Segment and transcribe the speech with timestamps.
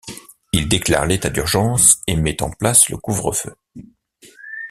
[0.51, 3.53] Il déclare l'état d'urgence et met en place le couvre-feu.